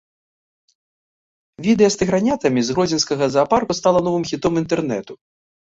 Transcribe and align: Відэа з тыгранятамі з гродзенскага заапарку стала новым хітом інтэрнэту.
Відэа 1.67 1.89
з 1.95 2.01
тыгранятамі 2.03 2.61
з 2.71 2.79
гродзенскага 2.79 3.25
заапарку 3.37 3.79
стала 3.81 3.99
новым 4.09 4.23
хітом 4.31 4.53
інтэрнэту. 4.65 5.13